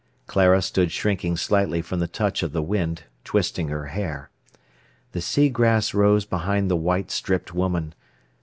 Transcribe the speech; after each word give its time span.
Clara 0.25 0.63
stood 0.63 0.91
shrinking 0.91 1.37
slightly 1.37 1.79
from 1.83 1.99
the 1.99 2.07
touch 2.07 2.41
of 2.41 2.53
the 2.53 2.63
wind, 2.63 3.03
twisting 3.23 3.67
her 3.67 3.85
hair. 3.85 4.31
The 5.11 5.21
sea 5.21 5.47
grass 5.47 5.93
rose 5.93 6.25
behind 6.25 6.71
the 6.71 6.75
white 6.75 7.11
stripped 7.11 7.53
woman. 7.53 7.93